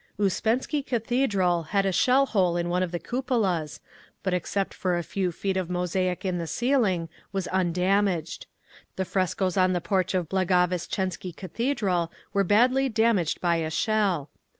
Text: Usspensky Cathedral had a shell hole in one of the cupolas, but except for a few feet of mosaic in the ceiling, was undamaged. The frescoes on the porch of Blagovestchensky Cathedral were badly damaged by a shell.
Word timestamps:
Usspensky 0.19 0.81
Cathedral 0.83 1.61
had 1.61 1.85
a 1.85 1.91
shell 1.91 2.25
hole 2.25 2.57
in 2.57 2.69
one 2.69 2.81
of 2.81 2.91
the 2.91 2.97
cupolas, 2.97 3.79
but 4.23 4.33
except 4.33 4.73
for 4.73 4.97
a 4.97 5.03
few 5.03 5.31
feet 5.31 5.55
of 5.55 5.69
mosaic 5.69 6.25
in 6.25 6.39
the 6.39 6.47
ceiling, 6.47 7.07
was 7.31 7.47
undamaged. 7.49 8.47
The 8.95 9.05
frescoes 9.05 9.57
on 9.57 9.73
the 9.73 9.79
porch 9.79 10.15
of 10.15 10.27
Blagovestchensky 10.27 11.35
Cathedral 11.37 12.11
were 12.33 12.43
badly 12.43 12.89
damaged 12.89 13.41
by 13.41 13.57
a 13.57 13.69
shell. 13.69 14.31